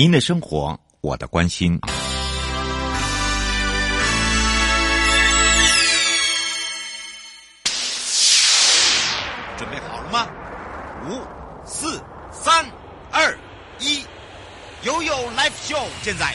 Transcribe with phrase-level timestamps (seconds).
[0.00, 1.78] 您的生活，我的关心。
[9.58, 10.26] 准备好了吗？
[11.06, 11.20] 五、
[11.66, 12.02] 四、
[12.32, 12.64] 三、
[13.12, 13.38] 二、
[13.78, 14.02] 一，
[14.84, 16.34] 悠悠 Live Show 现在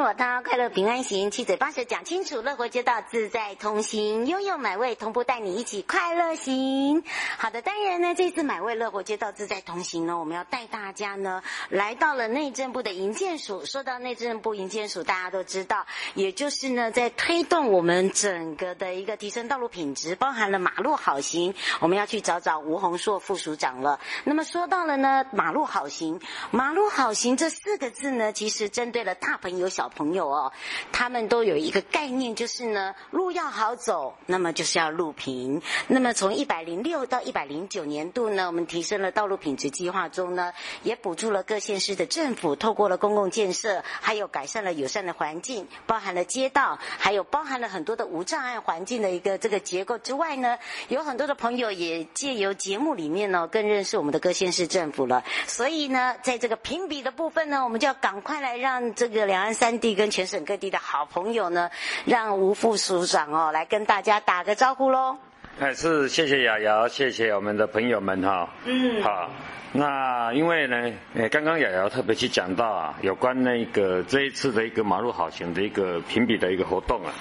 [0.00, 7.02] 我他，快乐平安行，七嘴八舌讲清楚，乐活街道自在同行，悠悠买味同步带你一起快乐行。
[7.36, 13.66] 好的，当然呢，这次买味乐活街道自在同行呢，我们要带大家呢来到了内政部的营建署。
[13.66, 24.00] 说到内政部营建署，大家都知道，也就是呢在推动我们整个的一个提升道路品质，包含了马路好行，我们要去找找吴鸿硕副署长了。
[24.24, 29.68] 那么说到了呢马路好行，马路好行这四个字呢，其实针对了大朋友。
[29.70, 30.52] 小朋友哦，
[30.92, 35.60] 他们都有一个概念，就是呢，路要好走，那么就是要路平。
[35.86, 40.52] 那么从一百零六到一百零九年度呢，我们提升了道路品质计划中呢，
[40.82, 55.22] 也补助了各县市的政府，透过了公共建设，还有改善了友善的环境，包含了街道，还有包含了很多的无障碍环境的一个这个结构之外呢，有很多的朋友也借由节目里面呢，更认识我们的各县市政府了。
[55.46, 59.50] 所以呢，在这个评比的部分呢，我们就要赶快来让这个两岸。
[59.60, 61.68] 三地跟全省各地的好朋友呢，
[62.04, 65.16] 让吴副署长哦来跟大家打个招呼喽。
[65.58, 68.48] 哎，是谢谢雅瑶，谢谢我们的朋友们哈。
[68.64, 69.28] 嗯，好，
[69.72, 77.12] 那因为呢，哎，刚刚雅瑶特别去讲到啊，有关那个这一次的一个马路好行的一个评比的一个活动啊。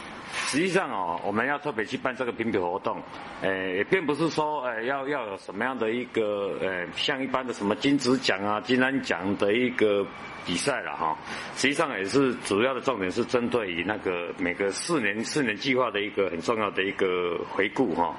[0.48, 3.02] 实际上哦，我们要特别去办这个评比活动，
[3.42, 10.06] 诶，也并不是说诶要要有什么样的一个诶像一般的什么金质奖啊、金安奖的一个
[10.46, 11.16] 比赛了哈。
[11.56, 18.16] 实际上也是主要的重点是针对于那个每个四年四年计划的一个很重要的一个回顾哈。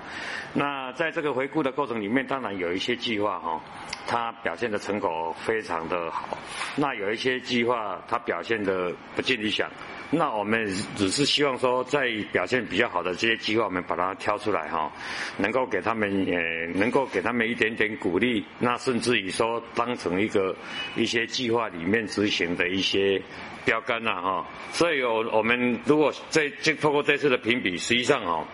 [0.53, 3.61] 那在这个回顾的过程里面，当然有一些计划哈，
[4.07, 6.39] 它表现的成果非常的好，
[6.77, 9.69] 那有一些计划它表现的不尽理想。
[10.13, 10.67] 那我们
[10.97, 14.91] 只是希望说，在表现比较好的这些计划，我们把它挑出来哈，
[15.37, 20.55] 能够给他们呃，能够给他们一点点鼓励，那甚至于说当成一个
[20.97, 23.23] 一些计划里面执行的一些
[23.65, 24.47] 标杆呐哈。
[24.73, 28.45] 所以，我我们如果这这通过这次的评比，实际上哈。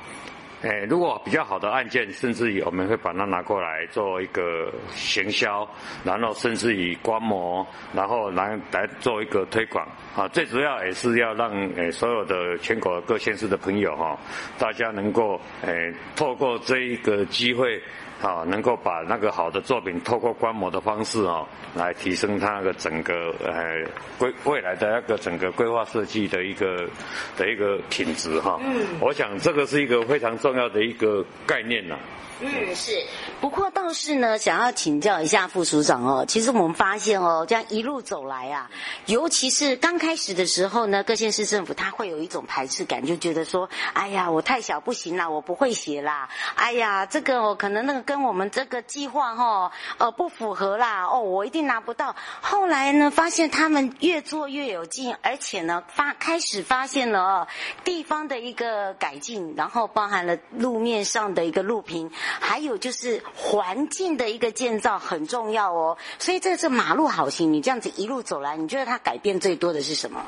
[0.62, 5.68] 诶，如果比较好的案件，甚至于我们会把它拿过来做一个行销，
[6.02, 10.26] 然后甚至于观摩，然后来来做一个推广啊。
[10.28, 14.18] 最主要也是要让诶所有的全国各县市的朋友哈，
[14.58, 17.80] 大家能够诶透过这一个机会。
[18.18, 23.84] 好，能够把那个好的作品透过观摩的方式哦，来提升它那个整个呃
[24.18, 26.88] 规未来的那个整个规划设计的一个
[27.36, 28.58] 的一个品质哈。
[28.62, 31.96] 嗯，我想这个是一个非常重要的一个概念呐。
[32.38, 32.92] 嗯，是。
[33.40, 36.24] 不过倒是呢，想要请教一下副署长哦。
[36.28, 38.70] 其实我们发现哦，这样一路走来啊，
[39.06, 46.28] 尤其是刚开始的时候呢，各县市政府他会有一种排斥感，就觉得说，哎呀，我太小不行啦，我不会写啦。
[46.56, 51.04] 哎呀，这个哦，可能那个跟我们这个计划哈、哦，呃，不符合啦。
[51.06, 52.16] 哦，我一定拿不到。
[52.40, 57.48] 后来呢，发现他们越做越有劲，而且呢，发开始发现了，
[57.84, 62.10] 地方的一个改进，然后包含了路面上的一个路平。
[62.40, 70.24] 还有就是环境的一个建造很重要哦，所以这次马路好行，你这样子一路走来，你觉得它改变最多的是什么？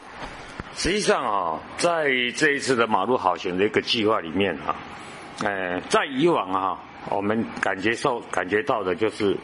[0.76, 2.04] 实际上啊，在
[2.36, 4.76] 这一次的马路好行的一个计划里面啊，
[5.42, 6.78] 呃，在以往啊，
[7.10, 9.36] 我们感觉受感觉到的就是，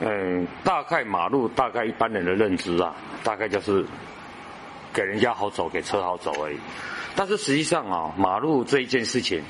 [0.00, 3.84] 嗯，大概马路大概一般人的认知啊，大概就是
[4.92, 6.56] 给人家好走，给车好走而已。
[7.14, 9.42] 但是实际上啊，马路这一件事情。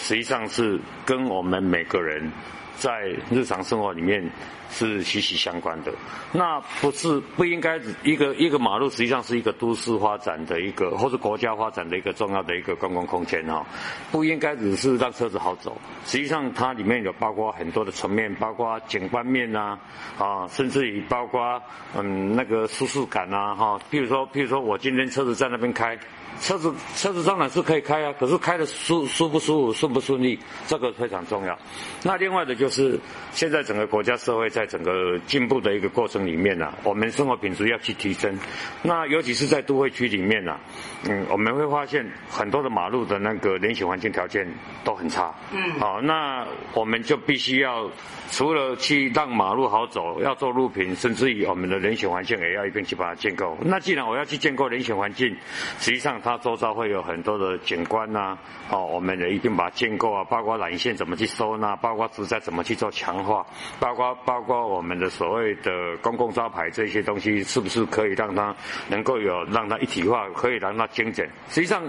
[0.00, 2.30] 实际上是跟我们每个人
[2.76, 4.24] 在日常生活里面
[4.70, 5.92] 是息息相关的。
[6.32, 13.64] 那不是不应该一个一个马路，实际上是一个都市发展的一个，或是国家发展的一个重要的一个公共空间哈。
[14.10, 19.78] 不应该只是让车子好走，实际上它里面有包括很多的层面，包括景观面呐，
[20.18, 21.60] 啊，甚至于包括
[21.96, 23.78] 嗯那个舒适感呐哈。
[23.90, 25.98] 譬如说，譬如说我今天车子在那边开。
[26.40, 30.38] 车子车子当然是可以开啊，可是开的舒舒不舒服、顺不顺利，
[30.68, 31.58] 这个非常重要。
[32.04, 33.00] 那另外的就是
[33.32, 38.36] 现在整个国家社会在整个进步的一个过程里面呢、啊，我们生活品质要去提升。
[38.82, 40.60] 那尤其是在都会区里面呢、啊，
[41.08, 44.52] 嗯，我们会发现很多的马路的那个人行环境条件
[44.82, 45.32] 都很差。
[45.52, 46.44] 嗯，好，那
[46.74, 47.88] 我们就必须要
[48.32, 53.56] 除了去让马路好走，要做路平，甚至于我们的人行环境也要一并去把它建构。
[53.60, 55.36] 那既然我要去建构人行环境，
[55.78, 58.38] 实际上它周遭会有很多的景观呐、啊，
[58.72, 63.46] 哦，我们也一定把它建构啊，包括缆线怎么去收纳，包括植栽怎么去做强化，
[63.78, 68.56] 包括包包括我们的所谓的公共招牌这些东西，是不是可以让它
[68.88, 71.28] 能够有让它一体化，可以让它精简？
[71.50, 71.82] 实际上，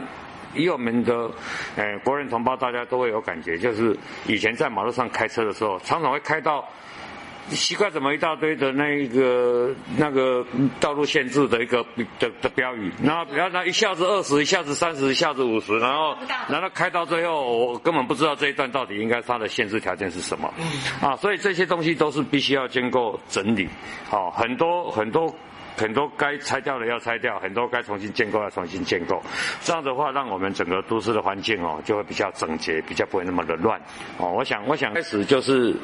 [0.53, 1.31] 以我们的
[1.77, 3.97] 呃国人同胞，大家都会有感觉，就是
[4.27, 6.67] 以前在马路上开车的时候，常常会开到。
[7.49, 10.45] 奇怪，怎么一大堆的那一个那个
[10.79, 11.83] 道路限制的一个
[12.19, 16.15] 的的标语，然后然后那一下子二十，一下子三十，一下子五十，然后
[16.47, 20.53] 然后开到最后，我根本不知道这一段到底应该它的限制条件是什么，
[21.01, 23.67] 啊，所以这些东西都是必须要经过整理，
[24.07, 25.33] 好，很多很多
[25.75, 29.19] 很多该拆掉的要拆掉，很多该重新建构要重新建构，
[29.63, 33.81] 这样的话，让我们整个都市的环境哦就会比较整洁，比较不会那么的乱，
[34.17, 35.75] 哦，我想我想开始就是。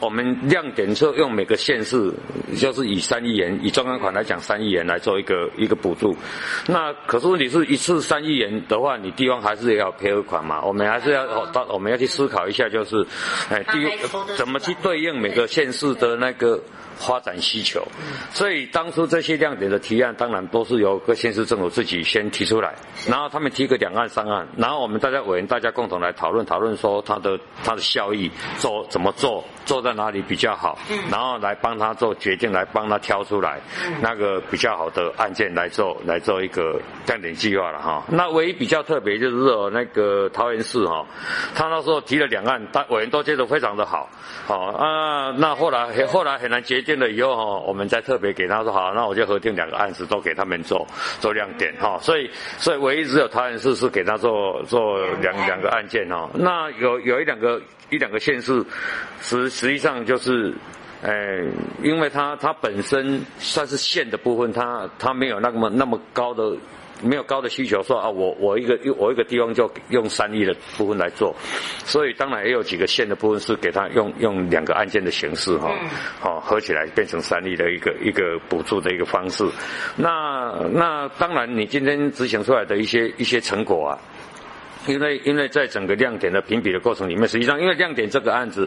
[0.00, 2.12] 我们亮点车用每个县市，
[2.58, 6.16] 就是以三亿元，以中央款来讲三亿元来做一个一个补助。
[6.66, 10.62] 那可是问题是一次三亿元的话，你地方还是要配合款嘛？
[10.62, 13.06] 我们还是要到我们要去思考一下，就是，
[13.50, 13.72] 哎，地
[14.36, 16.60] 怎么去对应每个县市的那个。
[17.00, 17.82] 发展需求，
[18.30, 22.74] 所以当初这些亮点的提案，当然都是由各县市政府自己先提出来，
[23.08, 30.78] 然后他们提个两岸三岸，然后我们大家委员大家共同来讨论讨论，说它的它的效益，做怎么做，做在哪里比较好，
[31.10, 33.58] 然后来帮他做决定，来帮他挑出来
[34.02, 38.04] 那个比较好的案件来做来做一个亮点计划了哈。
[38.08, 41.06] 那唯一比较特别就是说那个桃园市哈，
[41.54, 44.06] 他那时候提了两案，大委员都觉得非常的好，
[44.46, 46.90] 好啊，那后来后来很难决定。
[46.90, 50.84] 定了以后哈，我们再特别给他说好，那我就核定两个案子都给他们做
[51.20, 52.28] 做亮点哈，所以
[52.58, 58.64] 所以唯一只有桃园市是给他做做两两个案件哈，那有有一两个一两个县市
[59.20, 60.54] 实实际上就是，
[61.02, 61.12] 呃，
[61.82, 66.56] 因为它它本身算是线的部分，它它没有那么那么高的。
[67.02, 71.34] 没有高的需求，说啊，我我一个我一个地方就用三亿的部分来做，
[71.86, 75.74] 所以当然也有几个县的部分是给他用用两个案件的形式哈，
[76.20, 79.48] 好合起来变成三亿的一个一个补助的一个方式。
[79.96, 83.98] 那那当然，你今天执行出来的一些一些成果啊。
[84.86, 88.66] 因为因为在整个亮点的评比的过程里面，实际上因为亮点这个案子，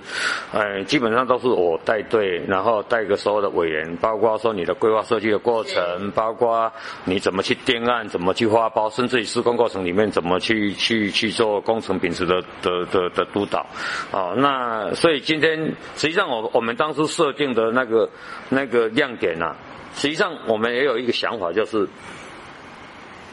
[0.51, 6.71] 呃，基本上都是我带队，然后带个所有的委员，包括说你的规划设计的过程，包括
[7.06, 13.65] 你怎么去定案，怎么去发包，甚至于施工过程里面怎么去去去做工程品质的的的的督导，
[14.12, 15.57] 啊，那所以今天
[15.95, 18.07] 实际上我我们当初设定的那个
[18.50, 19.56] 那个亮点啊，
[19.95, 21.88] 实际上我们也有一个想法就是。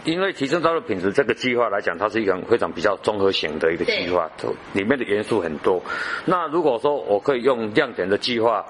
[0.04, 4.30] 因为提升道路品质这个计划来讲，它是一个非常比较综合型的一个计划，
[4.72, 5.82] 里面的元素很多。
[6.24, 8.64] 那如果说我可以用亮点的计划。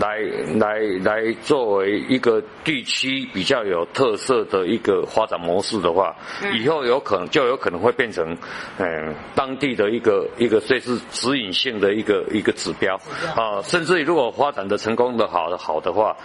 [0.00, 0.18] 来
[0.58, 6.14] 来来，作为一个地区比较有特色的一个发展模式的话，
[6.54, 8.36] 以后有可能就有可能会变成，
[8.78, 12.94] 嗯，当地的一个一个最是指引性的一个一个指标。
[13.34, 16.16] 啊，甚至于如果发展的成功的好的好的话，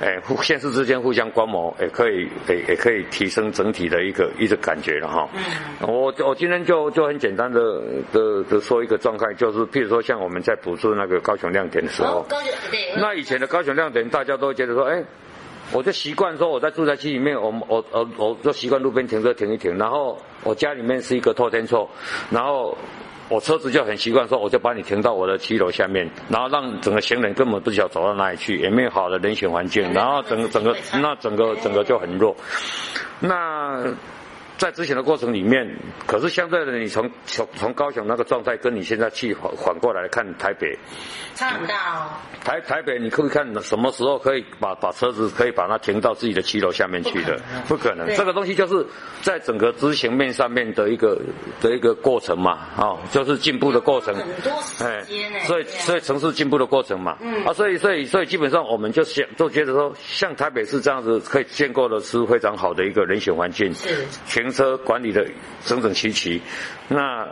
[0.00, 5.28] 哎，互县市之间互相观摩，也可以也也可以提升整体的一个一个感觉了哈。
[5.34, 5.88] 嗯。
[5.88, 7.60] 我我今天就就很简单的
[8.12, 12.26] 的的说一个状态，就是譬如说像我们在补助那个高雄亮点的时候，
[12.96, 15.02] 那以前的高雄亮点，大家都觉得说，哎，
[15.72, 21.88] 我就习惯说我在住宅区里面，我我我我就习惯路边停车停一停，然后我家里面是一个透天厝，
[22.30, 22.76] 然后
[23.28, 32.36] 我车子就很习惯说，我就把你停到我的七楼下面，然后让整个行人根本不知道走到哪里去，也没有好的人行环境，然后整个整个那整个整个就很弱，
[33.20, 33.84] 那。
[34.60, 35.66] 在执行的过程里面，
[36.06, 40.78] 可是相对的，你从从从高雄那个状态，跟你现在去反反过来看台北，
[41.34, 42.10] 差很大哦。
[42.44, 47.40] 台台北，你可以看什么时候可以把把车子可以把它停到自己的七楼下面去的？
[47.68, 48.86] 不可能，这个东西就是
[49.22, 51.18] 在整个执行面上面的一个
[51.62, 54.14] 的一个过程嘛，哦，就是进步的过程。
[54.14, 57.44] 很多时间哎，所以所以城市进步的过程嘛，嗯。
[57.46, 64.04] 啊，所以所以所以基本上我们就想就觉得说，像台北市这样子可以建构的是非常好的一个人选环境，是。
[64.28, 65.26] 停车管理的
[65.64, 66.40] 整整齐齐，
[66.92, 67.24] 那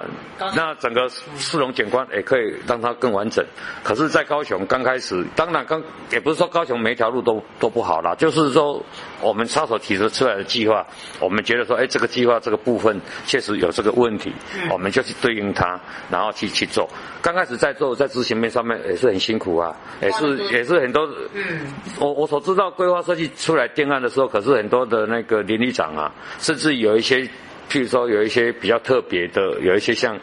[0.54, 3.44] 那整个市容景观也可以让它更完整。
[3.82, 8.80] 可是，在高雄刚开始，当然刚也不是说高雄每一条路都都不好啦，就是说
[9.20, 10.86] 我们插手提出出来的计划，
[11.18, 14.32] 我们觉得说，哎，这个计划这个部分确实有这个问题，
[14.70, 16.88] 我们就去对应它，然后去去做。
[17.20, 21.04] 刚开始在做在执行面上面也是很辛苦啊，也是也是很多。
[21.34, 21.66] 嗯，
[21.98, 27.28] 我我所知道规划设计出来定案的时候，可是很多的那个邻里长啊，甚至有一些。
[27.68, 30.18] 譬如说有一些比较特别的，有一些像，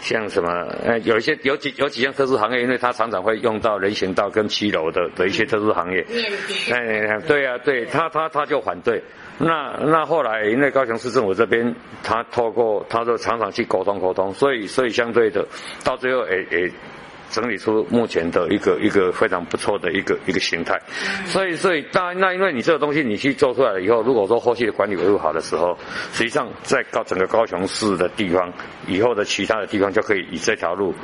[0.00, 0.50] 像什么，
[0.84, 6.04] 呃，有一些有几有几项特殊行业，因为它常常会用到人行道跟七楼的的一些特殊行业。
[6.72, 9.02] 哎，对啊，对他他他就反对。
[9.38, 15.46] 那那后来因为高雄市政府这边，他透过他就常常去沟通沟通，所以所以相对的，
[15.84, 16.72] 到最后诶诶。
[17.30, 20.80] 整理出目前的一个一个非常不错的一个一个形态，
[21.26, 25.76] 所以所以当然那因为你这个东西你去做出来了以后，如果说后续的管理维护好的时候，
[26.12, 28.52] 实际上在高整个高雄市的地方，
[28.86, 30.94] 以后的其他的地方就可以以这条路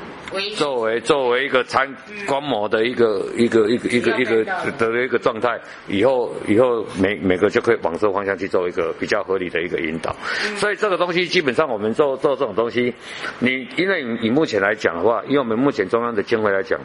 [0.57, 1.93] 作为作为一个参
[2.27, 4.45] 观摩的一个一个一个一个一个
[4.79, 10.15] 的一个状态，以后以后每每个就可以往这个方向去做一个比较合理的一个引导，
[10.57, 12.95] 所以这个东西基本上我们做做这种东西，
[13.41, 16.12] 你因为以目前来讲的话，因为我们目前中央。
[16.15, 16.79] 的经文来讲，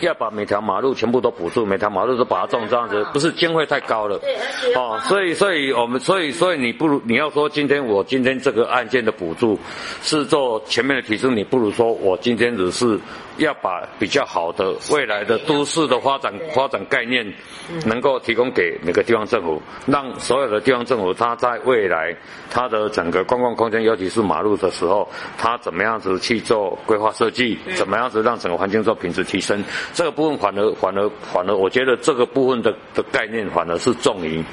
[0.00, 4.18] 要把每条马路全部都补助，每条马路都把它种这样子，不是经费太高了。
[4.18, 9.58] 对，哦，所以，所以我们，所以，所以你不如你要说今天我今天这个案件的补助
[10.02, 12.98] 是做前面的提升，你不如说我今天只是。
[13.38, 17.24] 要把比较好的未来的都市的发展发展概念，
[17.86, 22.14] 能够提供给每个地方政府，让所有的地方政府，它在未来
[22.50, 34.44] 它的整个公共空间，尤其是马路的时候，它怎么样子去做规划设计，怎么样子让整个环境做品质提升，这个部分反而反而反而，我觉得这个部分的的概念反而是重于。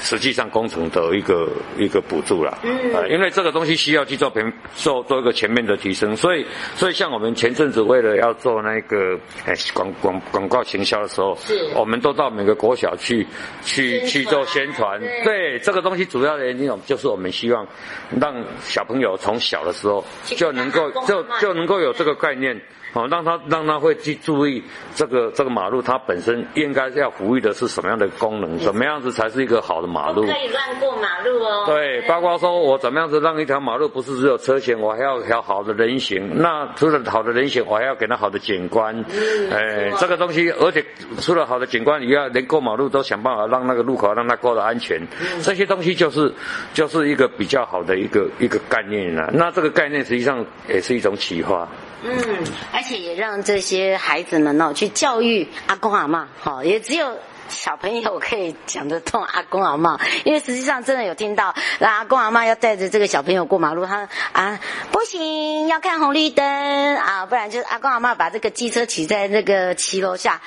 [0.00, 13.26] 实际上工程的一个一个补助了，嗯，呃，因为这个东西需要去做平做做一个全面的提升，所以所以像我们前阵子为了要做那个哎广广广告行销的时候，是，我们都到每个国小去
[13.62, 17.66] 去去做宣传，对，对，这个东西主要的原因就是我们希望
[18.20, 22.60] 让小朋友从小的时候就能够就就能够有这个概念。
[22.94, 24.64] 哦，让他让他会去注意
[24.94, 30.22] 这个这个马路，它本身应该是要服务的是什么样的功能，怎么样子才是一个好的马路？
[30.22, 31.64] 不可以乱过马路哦。
[31.66, 36.30] 对，包括说我怎么样子让一条马路不是只有车行，我还要条好的人行。
[36.36, 39.04] 那除了好的人行，我还要给它好的景观。
[39.10, 39.50] 嗯。
[39.50, 40.84] 哎，这个东西，而且
[41.20, 45.00] 除了好的景观，你要连过马路都想办法让那个路口让它过得安全。
[45.20, 45.42] 嗯。
[45.42, 46.32] 这些东西就是
[46.74, 49.30] 就是一个比较好的一个一个概念了。
[49.32, 51.68] 那这个概念实际上也是一种启发。
[52.04, 52.12] 嗯，
[52.72, 57.16] 而且也让这些孩子们哦去教育阿公阿妈，好，也只有。
[57.48, 64.60] 小朋友可以讲得通阿公阿嬷，因为实际上真的有听到，那阿公阿嬷要带着这个小朋友过马路，他啊
[64.92, 66.44] 不行，要看红绿灯
[66.96, 70.40] 啊，不然就是阿公阿嬷把这个机车骑在那个骑楼下，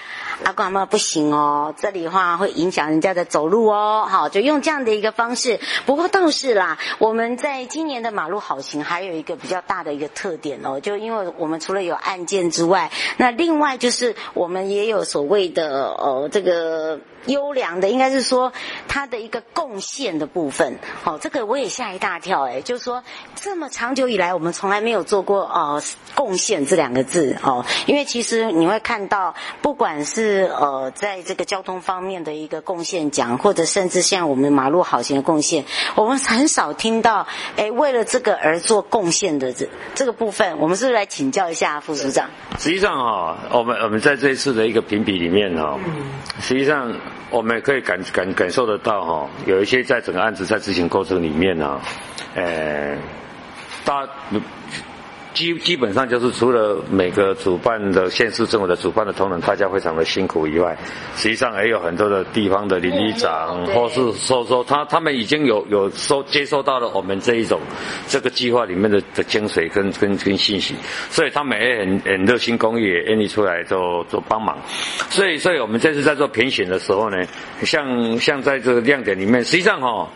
[0.44, 5.60] 阿公阿嬷不行哦，这里的话会影响人家的走路哦，好，就用这样的一个方式。
[5.86, 16.91] 不过倒是啦，我们在今年的马路好行还有一个比较大的一个特点哦，就因为我们除了有案件之外，那另外就是我们也有所谓的哦这个。
[16.98, 18.52] the 优良的应该是说
[18.88, 23.04] 它的一个贡献的部分，哦，这个我也吓一大跳，哎，就是说
[23.36, 25.82] 这么长久以来我们从来没有做过呃
[26.16, 42.30] 贡献这两个字哦，因为其实你会看到，不管是呃在这个交通方面的一个贡献奖，或者甚至像我们马路好行的贡献，我们很少听到哎为了这个而做贡献的这这个部分，我们是不是来请教一下副署长？
[42.58, 45.78] 实际上哈，我们我们在这一次的一个评比里面哈，
[46.42, 46.92] 实际上。
[47.30, 51.80] 我们可以感感感受得到哈，有一些在整个案子在执行过程里面呢，
[52.36, 52.98] 呃，
[53.86, 54.08] 大。
[55.34, 60.78] 基基本上就是除了每个主办的县市政府的主办的同仁，大家非常的辛苦以外，
[61.16, 67.60] 实际上也有很多的地方的邻里长，或是说说他他们已经有有收接收到了我们这一种
[68.08, 70.76] 这个计划里面的的精髓跟跟跟信息，
[71.10, 74.58] 所以他们也很很热心公益，也愿意出来做做帮忙。
[75.10, 77.18] 所以所以我们这次在做评选的时候呢，
[77.64, 80.10] 像像在这个亮点里面，实际上哈。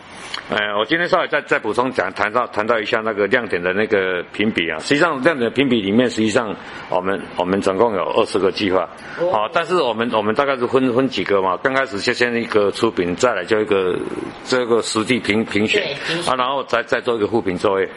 [0.48, 4.78] 呃，我今天稍微再再补充讲，谈到谈到一下那个亮点的那个评比啊。
[4.78, 6.54] 实际上，亮点的评比里面，实际上
[6.88, 8.88] 我们我们总共有二十个计划，
[9.32, 11.56] 好、哦，但是我们我们大概是分分几个嘛。
[11.62, 13.98] 刚开始就先一个出品，再来就一个
[14.44, 15.82] 这个实地评评选
[16.28, 17.88] 啊，然后再再做一个互评作业。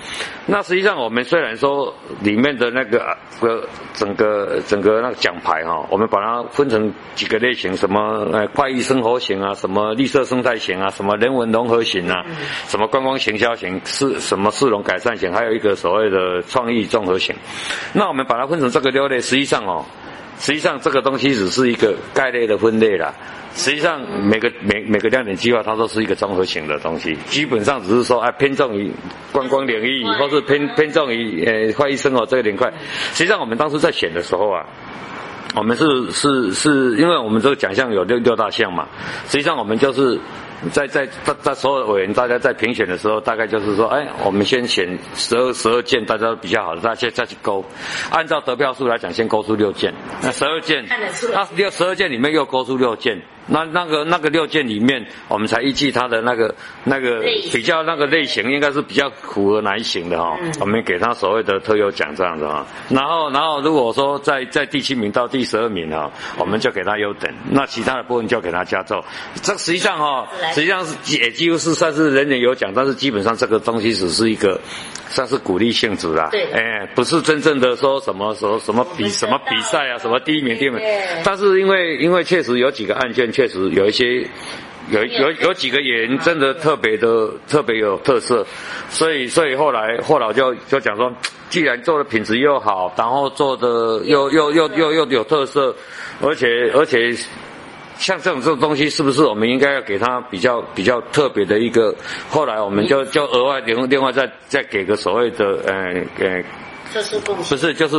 [0.48, 12.26] 那实际上，我们虽然说里面的那个个整个整个那个奖牌哈，我们把它分成几个类型，什么呃快意生活型啊，什么绿色生态型啊，什么人文融合型啊。
[12.68, 17.36] 什么观光行销型，是什么市容改善型，还有一个所谓的创意综合型。
[17.94, 19.86] 那我们把它分成这个六类，实际上哦，
[20.40, 23.14] 实际上这个东西只是一个概类的分类啦。
[23.56, 28.92] 实际上每个每每个亮点计划，它都是一个综合型的东西，基本上只是说啊偏重于
[29.32, 32.72] 观光领域，或是偏偏重于呃快意生活这个领块。
[33.14, 34.66] 实际上我们当时在选的时候啊。
[35.56, 38.88] 我们是是是，因为我们这个奖项有六六大项嘛，
[39.28, 40.20] 实际上我们就是
[40.72, 47.64] 在在在在所有委员大家在评选的时候，大概就是说，哎，我们先选十二十二件大家都比较好的，大家先再去勾，
[48.12, 50.86] 按照得票数来讲，先勾出六件，那十二件，
[51.32, 53.22] 那六十二件里面又勾出六件。
[53.52, 56.54] 那那个那个六件里面，我们才依据他的那个
[56.84, 60.38] 那个比较那个类型，应该是比较符合哪一型的哈、哦。
[60.60, 62.64] 我们给他所谓的特优奖这样子哈。
[62.90, 67.34] 然后然后如果说在在第七名到第十二名哈，我们就给他优等。
[67.50, 69.04] 那其他的部分就给他加奏。
[69.42, 74.62] 这实际上哈，实际上是也几乎是算是人人有奖，但是基本上这个东西只是一个
[75.08, 76.30] 算是鼓励性质啦。
[76.32, 76.46] 对。
[76.52, 80.84] 哎，不是真正的说什么什么什么比什么比赛啊，什么第一名第二名。
[81.24, 83.32] 但是因为因为确实有几个案件。
[83.40, 84.22] 确实有一些，
[84.92, 88.46] 有有有几个演员真的特别的特别有特色，
[88.90, 91.10] 所以所以后来后来就就讲说，
[91.50, 95.74] 既然做的品质又好，然后做的又又又又又有特色，
[96.22, 97.16] 而且而且
[97.98, 101.96] 像这种这种东西，是不是我们应该要给他比较比较特别的一个？
[102.30, 105.74] 后来我们就就额外另另外再再给个所谓的呃
[106.20, 106.44] 呃。
[107.24, 107.98] 不是，就是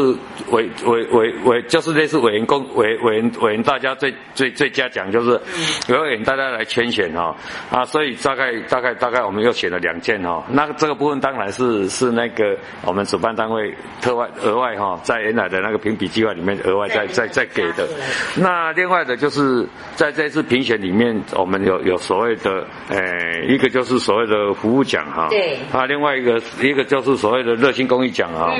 [0.50, 5.40] 委委委委，就是类似委员公委委员委员，大家最最最佳奖就是
[5.88, 7.37] 委员大家来圈选哈
[7.70, 17.88] 啊，所以大概大概大概我们又选了两件哈，那这个部分当然是是那个我们主办单位特外额外哈，在原来的那个评比计划里面额外再再再给的。
[18.37, 25.59] 那另外的就是在这次评选里面，我们有有所谓的呃一个就是所谓的服务奖哈，对。
[25.73, 28.52] 啊，另外一个一个就是所谓的热心公益奖哈。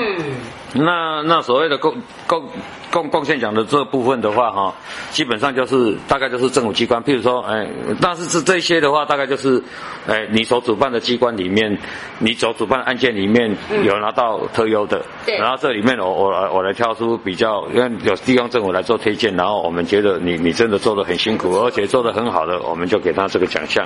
[0.73, 1.95] 那那所谓的贡
[2.27, 2.47] 贡
[2.89, 4.73] 贡贡献奖的这部分的话，哈，
[5.11, 7.67] 基本上就是大概就是政府机关，譬如说，哎，
[8.01, 9.61] 但是这这些的话，大概就是，
[10.07, 11.77] 哎，你所主办的机关里面，
[12.19, 23.85] 你所主办的案件里面有拿到特优的，对，然后这里面我我来我来挑出比较，因为有地方政府来做推荐，然后我们觉得你你真的做的很辛苦，而且做的很好的，我们就给他这个奖项。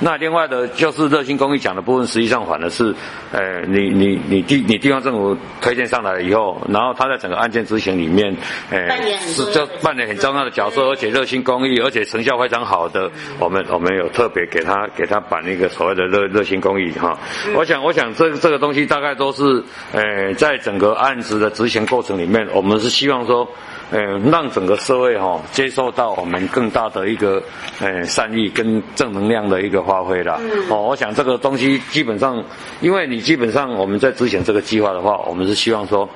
[0.00, 2.94] 那另外的就是热心公益奖的部分，实际上反而是，
[3.32, 5.36] 哎，你你你地你地方政府
[5.66, 8.36] 推荐上来了以后，然后他在整个案件执行里面，
[8.70, 17.18] 诶，是就扮演很重要的角色，而且热心公益，而且成效非常好的，我们我们有特别给他给他办一个所谓的热热心公益哈。
[17.56, 23.48] 我想我想这这个东西大概都是，诶，在整个案子的执行过程里面，我们是希望说，
[23.90, 24.00] 呃，
[24.30, 27.42] 让整个社会哈接受到我们更大的一个，
[27.80, 30.40] 诶，善意跟正能量的一个发挥了。
[30.70, 32.44] 哦，我想这个东西基本上，
[32.80, 36.08] 因为你基本上我们在执行这个计划的话，我们是希望说。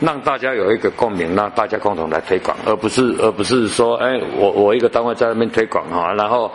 [0.00, 6.52] 让大家有一个共鸣，让大家共同来推广，而不是而不是说，哎，我我一个单位在那边推广哈，然后，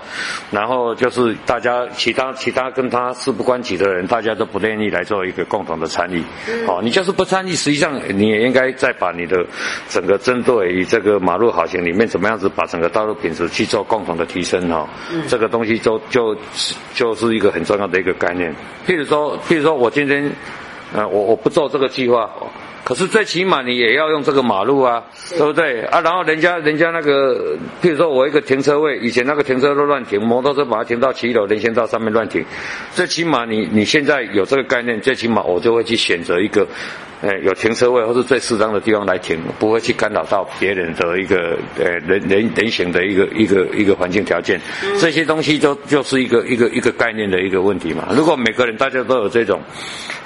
[0.50, 6.24] 然后就是大家其他其他跟他事不关己的人，大家都不愿意来做一个共同的参与，
[6.68, 9.46] 哦，你就是不参与，实际上你也应该再把你的
[9.90, 14.88] 整个针对于这个马路好行里面怎么样子把整个道路品质去做共同的提升哈，
[15.28, 16.34] 这个东西就就
[16.94, 18.56] 就是一个很重要的一个概念。
[18.88, 20.32] 譬如说，譬如说我今天，
[20.94, 22.30] 呃，我我不做这个计划。
[22.84, 26.02] 可是最起码你也要用这个马路啊，对不对啊？
[26.02, 32.46] 然后人家人家那个，譬如说我一个停车位，以前那个停车都乱停，摩托车把它停到七楼，人行道上面乱停。
[32.94, 36.68] 最起码你你现在有这个概念，最起码我就会去选择一个。
[37.24, 48.10] 呃，有停车位或是最适当的地方来停，不会去干扰到别人的一个呃人人人行的一个一个一个环境条件，嗯、这些东西就就是一个一个一个概念的一个问题嘛。
[48.12, 49.62] 如果每个人大家都有这种，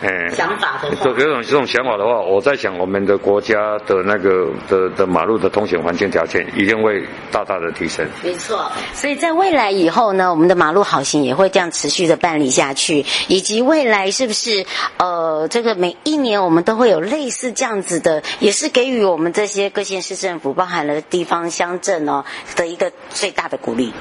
[0.01, 8.03] 呃想法的话，有这种这种想法的话，我在想我们的国家的那个的的马路的通行环境条件一定会大大的提升。
[8.23, 14.65] 没错，所以在未来以后呢，我们的马路好行也会这样持续的办理下去，以及未来是不是
[14.97, 16.86] 呃这个每一年我们都会。
[16.87, 23.93] 有类似这样子的，也是给予我们这些各县市政府，包含了地方乡镇哦的一个最大的鼓励。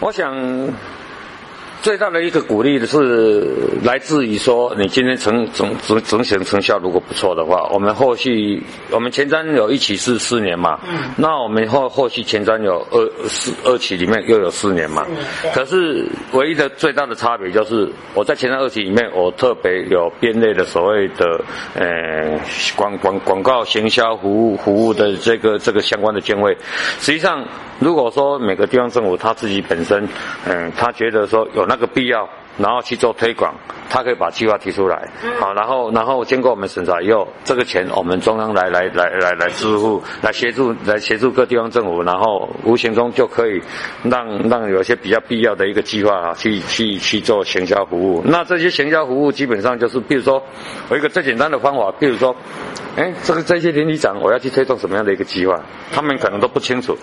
[0.00, 0.72] 我想。
[1.84, 3.46] 最大的一个鼓励的是
[3.82, 15.16] 来自于说，你今天成整整整体成效如果不错的话，我们后续我们前瞻有一期是四年嘛，嗯，那我们后后续前瞻有二四二期里面又有四年嘛，嗯，
[15.52, 21.38] 可是唯一的最大的差别就是我在前瞻二期里面，我特别有编列的所谓的
[21.74, 22.40] 呃
[22.76, 26.56] 广广广告行销服务服务的这个这个相关的经费，
[26.98, 27.46] 实际上
[27.78, 30.08] 如果说每个地方政府他自己本身，
[30.46, 31.76] 嗯，他觉得说有那。
[31.76, 33.52] 个必要然后去做推广，
[33.90, 35.08] 他可以把计划提出来，
[35.40, 43.60] 好，然后然后经过我们审查以后，这个钱我们中央来来来来来支付，来协助来协助各地方政府，然后无形中就可以
[44.04, 48.22] 让让有些比较必要的一个计划啊，去去去做行销服务。
[48.24, 50.40] 那这些行销服务基本上就是，比如说
[50.90, 52.36] 有一个最简单的方法，比如说，
[52.96, 55.60] 哎，这个这些邻里长我要去推动什么样的一个计划，
[55.92, 56.96] 他们可能都不清楚，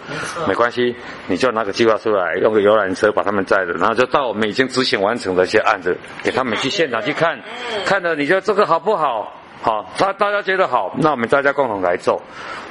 [0.48, 0.96] 没关系，
[1.28, 5.41] 你就拿个计划出来，用个游览车把他们载着，然后就到我们已经执行完成的。
[5.42, 7.40] 这些案子给他们去现场去看，
[7.84, 9.34] 看了你觉得这个好不好？
[9.64, 12.20] 好，大大家觉得好，那我们大家共同来做，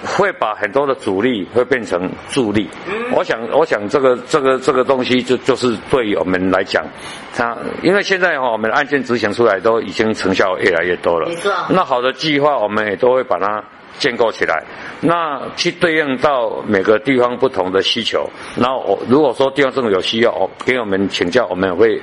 [0.05, 2.69] 会把很多的阻力会变成助力。
[3.13, 6.85] 我想，我想这个这个这个东西就就是对于我们来讲，
[7.35, 11.29] 它因为现在哈我们的案件执行出来都已经成效越来越多了。
[11.29, 11.53] 没错。
[11.69, 13.63] 那好的计划我们也都会把它。
[13.99, 14.65] 建构起来，
[15.03, 18.27] 那去对应到每个地方不同的需求。
[18.57, 22.01] 然后我如果说地方政府有需要，哦，给我们请教，我们也会，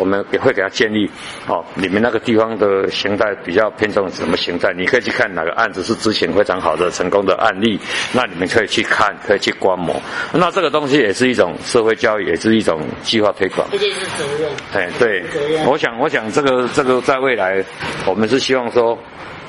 [0.00, 1.08] 我们也会给他建议。
[1.46, 4.72] 哦，你们那个地方的形态比较偏重什么形态？
[4.72, 7.78] 你可以去看哪个案子是之前非常好的成功的案例，
[8.12, 9.94] 那你们可以去看，可以去观摩。
[10.32, 13.68] 那这个东西也是一种社会教育，也是一种计划推广。
[13.70, 14.50] 这就是责任。
[14.72, 15.22] 哎，对，
[15.66, 17.62] 我想，我想这个这个在未来，
[18.06, 18.98] 我们是希望说。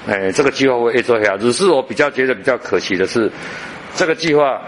[0.08, 1.38] 哎，这个计划会越做越好。
[1.38, 3.32] 只是我比较觉得比较可惜的是，
[3.94, 4.60] 这个计划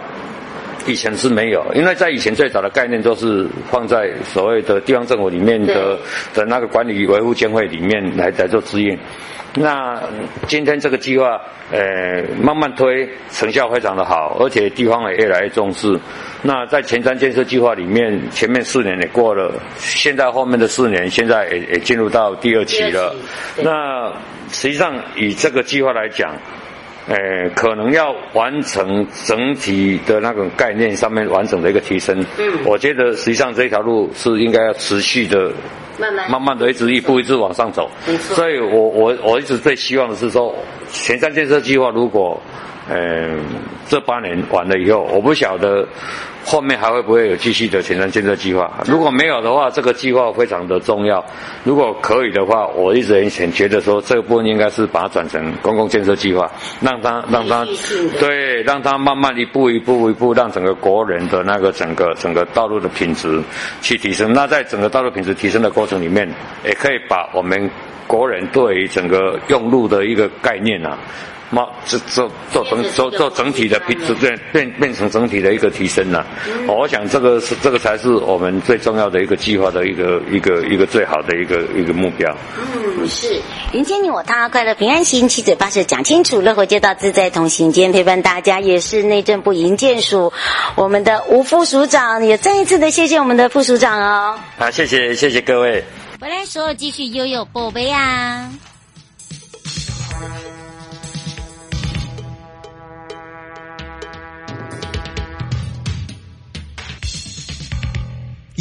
[0.86, 5.98] 以前是没有，因为在以前最早的概念都是放在所谓的地方政府里面的
[6.34, 8.98] 的那个管理维护监会里面来来做指引。
[9.56, 10.02] 那
[10.48, 11.40] 今天这个计划，
[11.72, 15.96] 呃，慢慢推，成效非常的好，而且地方也越来越重视。
[16.42, 23.16] 那在前瞻建设计划里面，前面四年也过了，现在后面的四年，现在也也进入到第二期了。
[23.62, 24.12] 那
[24.52, 26.34] 实际上以这个计划来讲，
[27.08, 32.26] 呃，可能要完成整体的那种概念上面完整的一个提升。
[32.38, 35.52] 嗯，我觉得实际上这条路是应该要持续的。
[36.00, 37.88] 慢慢慢慢的一直一步一直往上走，
[38.20, 40.56] 所以我我我一直最希望的是说，
[40.92, 42.42] 前山建设计划如果，
[42.90, 43.38] 呃，
[43.88, 45.88] 这八年完了以后，我不晓得。
[46.46, 48.72] 后面还会不会有继续的前瞻建设计划？
[48.86, 51.24] 如果没有的话，这个计划非常的重要。
[51.64, 56.52] 如果可以的话，我一直很觉得说，这个部分应该是把它转成公共建设计划，
[56.82, 57.66] 让它让它
[58.20, 63.42] 对，让它慢慢一步一步一步，让整个国人的那个整个整个道路的品质
[63.82, 64.34] 去提升。
[64.34, 66.30] 那在整个道路品质提升的过程里面，
[66.66, 67.70] 也可以把我们
[68.06, 70.98] 国人对于整个用路的一个概念啊。
[71.54, 76.26] 嘛，做做做整做做整体的变变变变成整体的一个提升了。
[76.68, 82.36] 我想这个是这个才是我们最重要的一个计划的一个一个一个最好的一个一个目标。
[82.58, 83.40] 嗯，是
[83.74, 87.72] 迎接你我他，快乐平安行，七嘴八舌讲清楚，乐活街道自在同行。
[87.72, 90.34] 今天陪伴大家也是内政部营建署
[90.76, 94.40] 我们的吴副署长，也再一次的谢谢我们的副署长哦。
[94.58, 95.84] 好，谢谢谢谢各位。
[96.20, 98.50] 回来时候继续悠悠宝贝啊。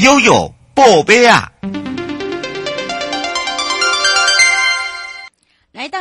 [0.03, 1.53] 悠悠宝贝啊！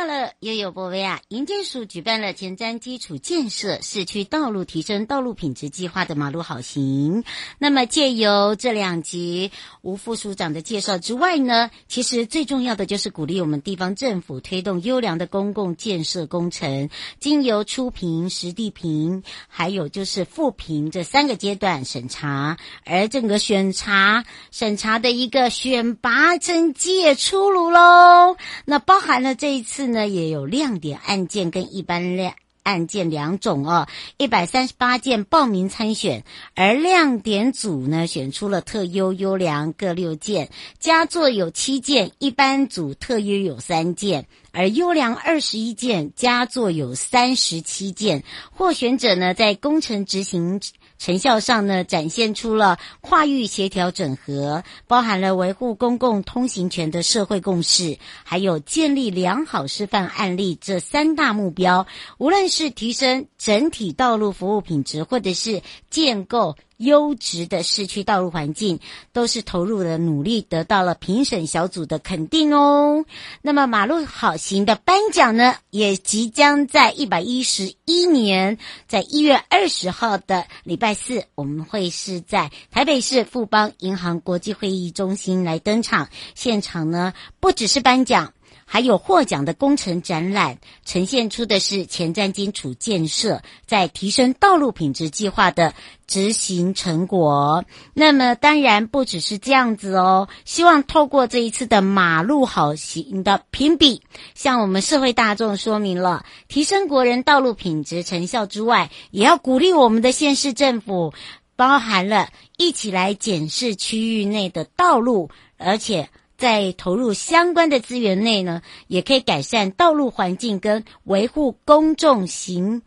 [0.02, 1.20] 到了悠悠博威啊！
[1.28, 7.22] 营建署举办了前瞻基础建设市区道路提升道路品质计划的马路好行。
[7.60, 28.36] 那么借由这两集吴副署长的介绍之外呢，其实最重要的就是鼓励我们地方政府推动优良的公共建设工程，经由初评、实地评，还有就是复评这三个阶段审查，而整个选查审查的一个选拔成绩也出炉喽。
[28.64, 29.91] 那包含了这一次。
[29.92, 36.24] 那也有亮点案件跟一般亮案件两种哦，一百三十八件报名参选，
[36.54, 50.60] 而亮点组呢选出了特优、优良各六件，佳作有七件，一般组特优有三件，而优良二十一件，佳作有三十七件，获选者呢在工程执行。
[51.04, 61.88] 成效上呢，展现出了跨域协调整合，包含了维护公共通行权的社会共识，还有建立良好示范案例这三大目标。
[62.18, 65.60] 无论是提升整体道路服务品质，或者是
[65.90, 66.56] 建构。
[66.82, 68.80] 优质的市区道路环境
[69.12, 73.04] 都是投入的努力，得到了评审小组的肯定哦。
[73.40, 86.08] 那么马路好行的颁奖呢，也即将在一百一十一年，在一月二十号的礼拜四，我们会是在台北市富邦银行国际会议中心来登场。
[86.34, 88.32] 现场呢，不只是颁奖。
[88.72, 90.56] 还有获奖的工程展览，
[90.86, 95.74] 呈现出的是前瞻基础建设在提升道路品质计划的
[96.06, 97.66] 执行成果。
[97.92, 104.00] 那么当然不只是这样子哦，希望透过这一次的马路好行的评比，
[104.34, 111.12] 向我们社会大众说明了提升国人道路品质成效之外，也要鼓励我们的县市政府，
[111.56, 116.08] 包含了一起来检视区域内的道路，而且。
[116.42, 122.82] 在投入相关的资源内呢，也可以改善道路环境跟维护公众行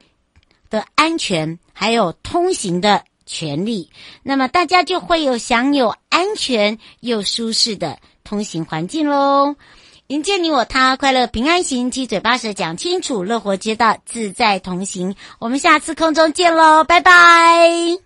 [0.69, 3.89] 的安全，还有通行的权利。
[4.23, 9.55] 那么大家就会有享有安全又舒适的通行环境喽。
[10.07, 15.15] 迎接你我他，快乐平安行，七嘴八舌讲清楚，乐活街道自在同行。
[15.39, 18.04] 我们下次空中见喽，拜拜。